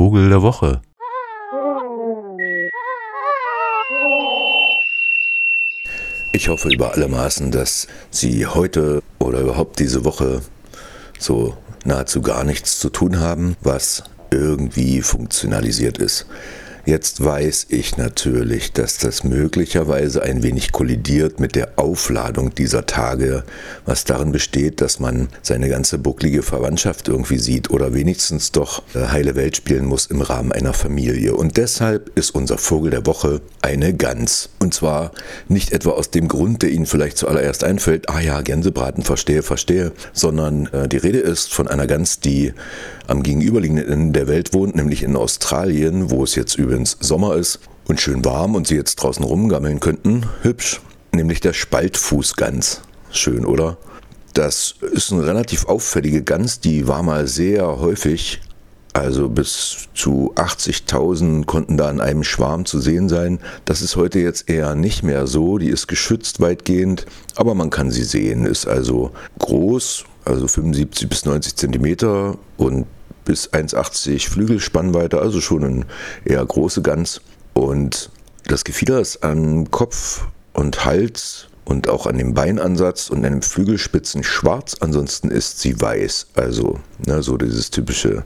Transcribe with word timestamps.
Vogel 0.00 0.30
der 0.30 0.40
Woche. 0.40 0.80
Ich 6.32 6.48
hoffe 6.48 6.70
über 6.72 6.94
alle 6.94 7.06
Maßen, 7.06 7.50
dass 7.50 7.86
Sie 8.10 8.46
heute 8.46 9.02
oder 9.18 9.40
überhaupt 9.40 9.78
diese 9.78 10.06
Woche 10.06 10.40
so 11.18 11.54
nahezu 11.84 12.22
gar 12.22 12.44
nichts 12.44 12.78
zu 12.78 12.88
tun 12.88 13.20
haben, 13.20 13.56
was 13.60 14.02
irgendwie 14.30 15.02
funktionalisiert 15.02 15.98
ist. 15.98 16.24
Jetzt 16.90 17.24
weiß 17.24 17.66
ich 17.68 17.98
natürlich, 17.98 18.72
dass 18.72 18.98
das 18.98 19.22
möglicherweise 19.22 20.24
ein 20.24 20.42
wenig 20.42 20.72
kollidiert 20.72 21.38
mit 21.38 21.54
der 21.54 21.74
Aufladung 21.76 22.52
dieser 22.52 22.84
Tage, 22.84 23.44
was 23.86 24.02
darin 24.02 24.32
besteht, 24.32 24.80
dass 24.80 24.98
man 24.98 25.28
seine 25.40 25.68
ganze 25.68 25.98
bucklige 25.98 26.42
Verwandtschaft 26.42 27.06
irgendwie 27.06 27.38
sieht 27.38 27.70
oder 27.70 27.94
wenigstens 27.94 28.50
doch 28.50 28.82
äh, 28.96 29.06
heile 29.06 29.36
Welt 29.36 29.56
spielen 29.56 29.84
muss 29.84 30.06
im 30.06 30.20
Rahmen 30.20 30.50
einer 30.50 30.72
Familie. 30.72 31.36
Und 31.36 31.58
deshalb 31.58 32.10
ist 32.18 32.34
unser 32.34 32.58
Vogel 32.58 32.90
der 32.90 33.06
Woche 33.06 33.40
eine 33.62 33.94
Gans. 33.94 34.48
Und 34.58 34.74
zwar 34.74 35.12
nicht 35.46 35.70
etwa 35.70 35.90
aus 35.90 36.10
dem 36.10 36.26
Grund, 36.26 36.62
der 36.62 36.70
Ihnen 36.70 36.86
vielleicht 36.86 37.18
zuallererst 37.18 37.62
einfällt, 37.62 38.08
ah 38.08 38.18
ja, 38.18 38.40
Gänsebraten, 38.40 39.04
verstehe, 39.04 39.44
verstehe, 39.44 39.92
sondern 40.12 40.66
äh, 40.72 40.88
die 40.88 40.96
Rede 40.96 41.20
ist 41.20 41.54
von 41.54 41.68
einer 41.68 41.86
Gans, 41.86 42.18
die 42.18 42.52
am 43.06 43.22
gegenüberliegenden 43.22 43.88
Ende 43.88 44.20
der 44.20 44.28
Welt 44.28 44.54
wohnt, 44.54 44.76
nämlich 44.76 45.02
in 45.02 45.16
Australien, 45.16 46.10
wo 46.10 46.22
es 46.22 46.36
jetzt 46.36 46.56
übrigens 46.56 46.79
Sommer 46.84 47.36
ist 47.36 47.60
und 47.88 48.00
schön 48.00 48.24
warm 48.24 48.54
und 48.54 48.66
sie 48.66 48.76
jetzt 48.76 48.96
draußen 48.96 49.24
rumgammeln 49.24 49.80
könnten. 49.80 50.26
Hübsch. 50.42 50.80
Nämlich 51.12 51.40
der 51.40 51.52
Spaltfußgans. 51.52 52.82
Schön, 53.10 53.44
oder? 53.44 53.76
Das 54.34 54.76
ist 54.92 55.12
eine 55.12 55.26
relativ 55.26 55.64
auffällige 55.66 56.22
Gans, 56.22 56.60
die 56.60 56.86
war 56.86 57.02
mal 57.02 57.26
sehr 57.26 57.80
häufig, 57.80 58.40
also 58.92 59.28
bis 59.28 59.88
zu 59.94 60.32
80.000 60.36 61.46
konnten 61.46 61.76
da 61.76 61.90
in 61.90 62.00
einem 62.00 62.22
Schwarm 62.22 62.64
zu 62.64 62.80
sehen 62.80 63.08
sein. 63.08 63.40
Das 63.64 63.82
ist 63.82 63.96
heute 63.96 64.20
jetzt 64.20 64.48
eher 64.48 64.76
nicht 64.76 65.02
mehr 65.02 65.26
so, 65.26 65.58
die 65.58 65.68
ist 65.68 65.88
geschützt 65.88 66.40
weitgehend, 66.40 67.06
aber 67.34 67.54
man 67.54 67.70
kann 67.70 67.90
sie 67.90 68.04
sehen, 68.04 68.46
ist 68.46 68.68
also 68.68 69.10
groß, 69.40 70.04
also 70.24 70.46
75 70.46 71.08
bis 71.08 71.24
90 71.24 71.56
Zentimeter 71.56 72.38
und 72.56 72.86
bis 73.30 73.48
1,80 73.52 74.28
Flügelspannweite, 74.28 75.20
also 75.20 75.40
schon 75.40 75.62
eine 75.62 75.86
eher 76.24 76.44
große 76.44 76.82
Gans. 76.82 77.20
Und 77.54 78.10
das 78.48 78.64
Gefieder 78.64 78.98
ist 78.98 79.22
an 79.22 79.70
Kopf 79.70 80.26
und 80.52 80.84
Hals 80.84 81.46
und 81.64 81.88
auch 81.88 82.08
an 82.08 82.18
dem 82.18 82.34
Beinansatz 82.34 83.08
und 83.08 83.18
an 83.18 83.34
den 83.34 83.42
Flügelspitzen 83.42 84.24
schwarz, 84.24 84.78
ansonsten 84.80 85.30
ist 85.30 85.60
sie 85.60 85.80
weiß. 85.80 86.26
Also 86.34 86.80
ne, 87.06 87.22
so 87.22 87.36
dieses 87.36 87.70
typische 87.70 88.24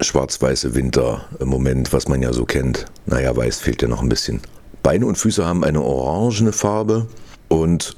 schwarz-weiße 0.00 0.76
Winter-Moment, 0.76 1.92
was 1.92 2.06
man 2.06 2.22
ja 2.22 2.32
so 2.32 2.44
kennt. 2.44 2.84
Naja, 3.06 3.36
weiß 3.36 3.58
fehlt 3.58 3.82
ja 3.82 3.88
noch 3.88 4.02
ein 4.02 4.08
bisschen. 4.08 4.40
Beine 4.84 5.06
und 5.06 5.18
Füße 5.18 5.44
haben 5.44 5.64
eine 5.64 5.82
orangene 5.82 6.52
Farbe 6.52 7.08
und 7.48 7.96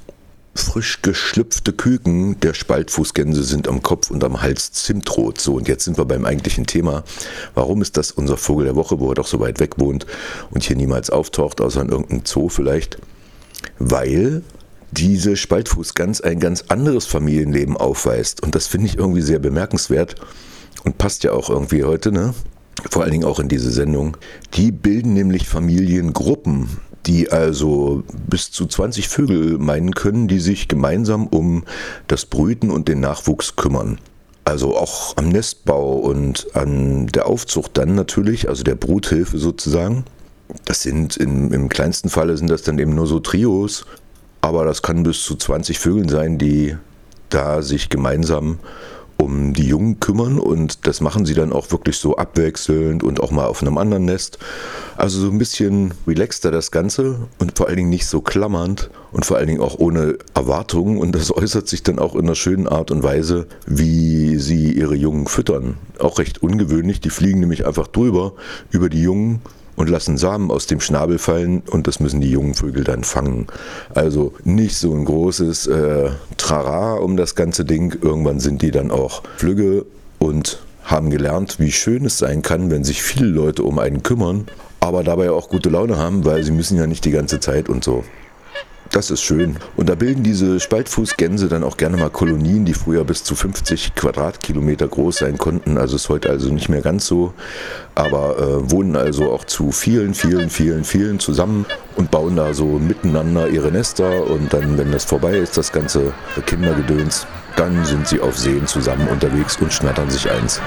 frisch 0.56 1.02
geschlüpfte 1.02 1.72
Küken 1.72 2.38
der 2.40 2.54
Spaltfußgänse 2.54 3.42
sind 3.42 3.68
am 3.68 3.82
Kopf 3.82 4.10
und 4.10 4.24
am 4.24 4.42
Hals 4.42 4.72
zimtrot. 4.72 5.40
So, 5.40 5.54
und 5.54 5.68
jetzt 5.68 5.84
sind 5.84 5.98
wir 5.98 6.04
beim 6.04 6.24
eigentlichen 6.24 6.66
Thema. 6.66 7.04
Warum 7.54 7.82
ist 7.82 7.96
das 7.96 8.10
unser 8.10 8.36
Vogel 8.36 8.64
der 8.64 8.76
Woche, 8.76 8.98
wo 9.00 9.10
er 9.10 9.14
doch 9.14 9.26
so 9.26 9.40
weit 9.40 9.60
weg 9.60 9.78
wohnt 9.78 10.06
und 10.50 10.64
hier 10.64 10.76
niemals 10.76 11.10
auftaucht, 11.10 11.60
außer 11.60 11.82
in 11.82 11.88
irgendeinem 11.88 12.22
Zoo 12.24 12.48
vielleicht? 12.48 12.98
Weil 13.78 14.42
diese 14.90 15.36
Spaltfußgans 15.36 16.20
ein 16.20 16.40
ganz 16.40 16.64
anderes 16.68 17.06
Familienleben 17.06 17.76
aufweist. 17.76 18.42
Und 18.42 18.54
das 18.54 18.66
finde 18.66 18.86
ich 18.86 18.96
irgendwie 18.96 19.22
sehr 19.22 19.38
bemerkenswert 19.38 20.14
und 20.84 20.98
passt 20.98 21.24
ja 21.24 21.32
auch 21.32 21.50
irgendwie 21.50 21.84
heute, 21.84 22.12
ne? 22.12 22.34
Vor 22.90 23.02
allen 23.02 23.12
Dingen 23.12 23.24
auch 23.24 23.40
in 23.40 23.48
diese 23.48 23.70
Sendung. 23.70 24.16
Die 24.54 24.70
bilden 24.70 25.14
nämlich 25.14 25.48
Familiengruppen 25.48 26.78
die 27.06 27.30
also 27.30 28.02
bis 28.28 28.50
zu 28.50 28.66
20 28.66 29.08
Vögel 29.08 29.58
meinen 29.58 29.94
können, 29.94 30.28
die 30.28 30.40
sich 30.40 30.68
gemeinsam 30.68 31.26
um 31.26 31.64
das 32.08 32.26
Brüten 32.26 32.70
und 32.70 32.88
den 32.88 33.00
Nachwuchs 33.00 33.56
kümmern. 33.56 33.98
Also 34.44 34.76
auch 34.76 35.16
am 35.16 35.28
Nestbau 35.28 35.94
und 35.94 36.46
an 36.54 37.06
der 37.08 37.26
Aufzucht 37.26 37.76
dann 37.76 37.94
natürlich, 37.94 38.48
also 38.48 38.62
der 38.62 38.76
Bruthilfe 38.76 39.38
sozusagen. 39.38 40.04
Das 40.64 40.82
sind 40.82 41.16
in, 41.16 41.52
im 41.52 41.68
kleinsten 41.68 42.08
Falle 42.08 42.36
sind 42.36 42.48
das 42.50 42.62
dann 42.62 42.78
eben 42.78 42.94
nur 42.94 43.08
so 43.08 43.18
Trios, 43.18 43.84
aber 44.40 44.64
das 44.64 44.82
kann 44.82 45.02
bis 45.02 45.24
zu 45.24 45.34
20 45.34 45.78
Vögeln 45.78 46.08
sein, 46.08 46.38
die 46.38 46.76
da 47.28 47.62
sich 47.62 47.88
gemeinsam 47.88 48.60
um 49.18 49.52
die 49.52 49.66
Jungen 49.66 49.98
kümmern 50.00 50.38
und 50.38 50.86
das 50.86 51.00
machen 51.00 51.24
sie 51.24 51.34
dann 51.34 51.52
auch 51.52 51.70
wirklich 51.72 51.98
so 51.98 52.16
abwechselnd 52.16 53.02
und 53.02 53.20
auch 53.20 53.30
mal 53.30 53.46
auf 53.46 53.62
einem 53.62 53.78
anderen 53.78 54.04
Nest. 54.04 54.38
Also 54.96 55.20
so 55.20 55.30
ein 55.30 55.38
bisschen 55.38 55.94
relaxter 56.06 56.50
das 56.50 56.70
Ganze 56.70 57.20
und 57.38 57.56
vor 57.56 57.66
allen 57.66 57.76
Dingen 57.76 57.90
nicht 57.90 58.06
so 58.06 58.20
klammernd 58.20 58.90
und 59.12 59.24
vor 59.24 59.36
allen 59.36 59.46
Dingen 59.48 59.60
auch 59.60 59.78
ohne 59.78 60.18
Erwartungen 60.34 60.98
und 60.98 61.14
das 61.14 61.30
äußert 61.36 61.68
sich 61.68 61.82
dann 61.82 61.98
auch 61.98 62.14
in 62.14 62.22
einer 62.22 62.34
schönen 62.34 62.68
Art 62.68 62.90
und 62.90 63.02
Weise, 63.02 63.46
wie 63.66 64.36
sie 64.36 64.72
ihre 64.72 64.94
Jungen 64.94 65.26
füttern. 65.26 65.78
Auch 65.98 66.18
recht 66.18 66.42
ungewöhnlich, 66.42 67.00
die 67.00 67.10
fliegen 67.10 67.40
nämlich 67.40 67.66
einfach 67.66 67.86
drüber 67.86 68.34
über 68.70 68.88
die 68.88 69.02
Jungen 69.02 69.40
und 69.76 69.88
lassen 69.88 70.16
Samen 70.16 70.50
aus 70.50 70.66
dem 70.66 70.80
Schnabel 70.80 71.18
fallen 71.18 71.62
und 71.70 71.86
das 71.86 72.00
müssen 72.00 72.20
die 72.20 72.30
jungen 72.30 72.54
Vögel 72.54 72.82
dann 72.82 73.04
fangen. 73.04 73.46
Also 73.94 74.34
nicht 74.44 74.76
so 74.76 74.92
ein 74.92 75.04
großes 75.04 75.66
äh, 75.68 76.10
Trara 76.36 76.94
um 76.94 77.16
das 77.16 77.34
ganze 77.34 77.64
Ding. 77.64 77.96
Irgendwann 78.00 78.40
sind 78.40 78.62
die 78.62 78.70
dann 78.70 78.90
auch 78.90 79.22
flügge 79.36 79.84
und 80.18 80.58
haben 80.84 81.10
gelernt, 81.10 81.58
wie 81.58 81.72
schön 81.72 82.04
es 82.04 82.18
sein 82.18 82.42
kann, 82.42 82.70
wenn 82.70 82.84
sich 82.84 83.02
viele 83.02 83.26
Leute 83.26 83.64
um 83.64 83.78
einen 83.78 84.02
kümmern, 84.02 84.46
aber 84.80 85.02
dabei 85.02 85.30
auch 85.30 85.48
gute 85.48 85.68
Laune 85.68 85.98
haben, 85.98 86.24
weil 86.24 86.42
sie 86.44 86.52
müssen 86.52 86.78
ja 86.78 86.86
nicht 86.86 87.04
die 87.04 87.10
ganze 87.10 87.40
Zeit 87.40 87.68
und 87.68 87.84
so. 87.84 88.04
Das 88.96 89.10
ist 89.10 89.20
schön. 89.20 89.58
Und 89.76 89.90
da 89.90 89.94
bilden 89.94 90.22
diese 90.22 90.58
Spaltfußgänse 90.58 91.48
dann 91.48 91.64
auch 91.64 91.76
gerne 91.76 91.98
mal 91.98 92.08
Kolonien, 92.08 92.64
die 92.64 92.72
früher 92.72 93.04
bis 93.04 93.24
zu 93.24 93.34
50 93.34 93.94
Quadratkilometer 93.94 94.88
groß 94.88 95.16
sein 95.16 95.36
konnten. 95.36 95.76
Also 95.76 95.96
ist 95.96 96.08
heute 96.08 96.30
also 96.30 96.50
nicht 96.50 96.70
mehr 96.70 96.80
ganz 96.80 97.06
so. 97.06 97.34
Aber 97.94 98.38
äh, 98.38 98.70
wohnen 98.70 98.96
also 98.96 99.30
auch 99.32 99.44
zu 99.44 99.70
vielen, 99.70 100.14
vielen, 100.14 100.48
vielen, 100.48 100.82
vielen 100.82 101.20
zusammen 101.20 101.66
und 101.96 102.10
bauen 102.10 102.36
da 102.36 102.54
so 102.54 102.64
miteinander 102.64 103.48
ihre 103.48 103.70
Nester. 103.70 104.30
Und 104.30 104.54
dann, 104.54 104.78
wenn 104.78 104.90
das 104.90 105.04
vorbei 105.04 105.36
ist, 105.36 105.58
das 105.58 105.72
ganze 105.72 106.14
Kindergedöns, 106.46 107.26
dann 107.56 107.84
sind 107.84 108.08
sie 108.08 108.20
auf 108.20 108.38
Seen 108.38 108.66
zusammen 108.66 109.08
unterwegs 109.08 109.58
und 109.60 109.74
schnattern 109.74 110.08
sich 110.08 110.30
eins. 110.30 110.58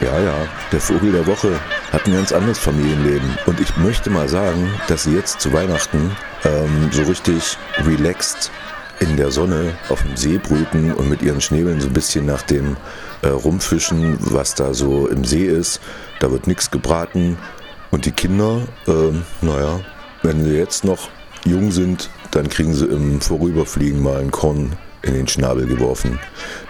Ja, 0.00 0.18
ja, 0.18 0.34
der 0.72 0.80
Vogel 0.80 1.12
der 1.12 1.26
Woche 1.26 1.50
hat 1.92 2.06
ein 2.06 2.12
ganz 2.12 2.32
anderes 2.32 2.58
Familienleben. 2.58 3.38
Und 3.46 3.60
ich 3.60 3.76
möchte 3.76 4.10
mal 4.10 4.28
sagen, 4.28 4.70
dass 4.88 5.04
sie 5.04 5.14
jetzt 5.14 5.40
zu 5.40 5.52
Weihnachten 5.52 6.16
ähm, 6.44 6.90
so 6.92 7.02
richtig 7.02 7.56
relaxed 7.84 8.50
in 9.00 9.16
der 9.16 9.30
Sonne 9.30 9.74
auf 9.88 10.02
dem 10.02 10.16
See 10.16 10.38
brüten 10.38 10.92
und 10.92 11.08
mit 11.08 11.22
ihren 11.22 11.40
Schnäbeln 11.40 11.80
so 11.80 11.86
ein 11.86 11.92
bisschen 11.92 12.26
nach 12.26 12.42
dem 12.42 12.76
äh, 13.22 13.28
rumfischen, 13.28 14.18
was 14.20 14.54
da 14.54 14.74
so 14.74 15.06
im 15.06 15.24
See 15.24 15.46
ist. 15.46 15.80
Da 16.20 16.30
wird 16.30 16.46
nichts 16.46 16.70
gebraten. 16.70 17.38
Und 17.90 18.04
die 18.04 18.12
Kinder, 18.12 18.60
ähm, 18.86 19.22
naja, 19.40 19.80
wenn 20.22 20.44
sie 20.44 20.56
jetzt 20.56 20.84
noch 20.84 21.08
jung 21.44 21.70
sind, 21.70 22.10
dann 22.30 22.48
kriegen 22.48 22.74
sie 22.74 22.86
im 22.86 23.20
Vorüberfliegen 23.20 24.02
mal 24.02 24.20
ein 24.20 24.30
Korn 24.30 24.76
in 25.02 25.14
den 25.14 25.28
Schnabel 25.28 25.66
geworfen. 25.66 26.18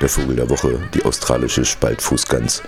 Der 0.01 0.09
Vogel 0.09 0.37
der 0.37 0.51
Woche, 0.51 0.79
die 0.95 1.05
australische 1.05 1.65
Spaltfußgans 1.65 2.63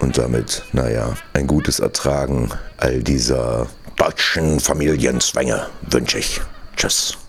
und 0.00 0.18
damit, 0.18 0.62
naja, 0.72 1.14
ein 1.34 1.46
gutes 1.46 1.78
Ertragen 1.78 2.50
all 2.78 3.02
dieser 3.02 3.68
deutschen 3.96 4.58
Familienzwänge 4.60 5.66
wünsche 5.82 6.18
ich. 6.18 6.40
Tschüss. 6.76 7.19